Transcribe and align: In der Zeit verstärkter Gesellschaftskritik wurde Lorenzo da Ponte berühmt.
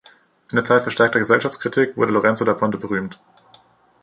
In 0.49 0.55
der 0.55 0.65
Zeit 0.65 0.81
verstärkter 0.81 1.19
Gesellschaftskritik 1.19 1.95
wurde 1.95 2.11
Lorenzo 2.11 2.43
da 2.43 2.55
Ponte 2.55 2.79
berühmt. 2.79 3.19